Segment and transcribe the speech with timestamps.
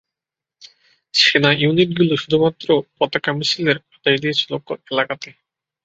[1.13, 2.67] সেনা ইউনিটগুলি শুধুমাত্র
[2.97, 4.51] পতাকা মিছিলের আদেশ দিয়েছিল
[4.91, 5.29] এলাকাতে।